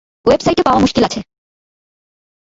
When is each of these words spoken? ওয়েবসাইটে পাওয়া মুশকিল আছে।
ওয়েবসাইটে 0.25 0.63
পাওয়া 0.65 0.79
মুশকিল 0.79 1.03
আছে। 1.05 1.19